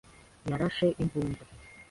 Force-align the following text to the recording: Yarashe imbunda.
Yarashe 0.49 0.87
imbunda. 1.03 1.43